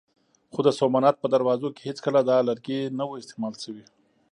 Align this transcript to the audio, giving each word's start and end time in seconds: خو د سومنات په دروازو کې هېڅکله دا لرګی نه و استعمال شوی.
خو 0.53 0.59
د 0.67 0.69
سومنات 0.79 1.15
په 1.19 1.27
دروازو 1.33 1.67
کې 1.75 1.81
هېڅکله 1.89 2.19
دا 2.29 2.37
لرګی 2.47 2.79
نه 2.97 3.03
و 3.07 3.11
استعمال 3.21 3.53
شوی. 3.63 3.83